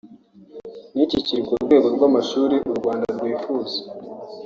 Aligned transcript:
ntikikiri 0.93 1.41
ku 1.47 1.53
rwego 1.65 1.87
rw’amashuri 1.95 2.55
u 2.71 2.73
Rwanda 2.79 3.05
rwifuza 3.15 3.77